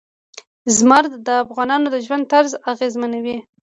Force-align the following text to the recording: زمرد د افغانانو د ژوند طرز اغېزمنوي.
زمرد 0.77 1.11
د 1.27 1.27
افغانانو 1.43 1.87
د 1.93 1.95
ژوند 2.05 2.23
طرز 2.31 2.51
اغېزمنوي. 2.71 3.37